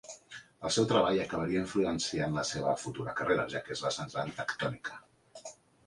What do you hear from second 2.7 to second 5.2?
futura carrera, ja que es va centrar en tectònica.